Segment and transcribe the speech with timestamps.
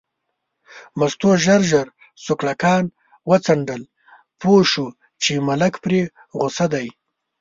[0.99, 1.87] مستو ژر ژر
[2.25, 2.83] سوکړکان
[3.29, 3.81] وڅنډل،
[4.39, 4.91] پوه شوه
[5.23, 6.01] چې ملک پرې
[6.37, 6.87] غوسه دی.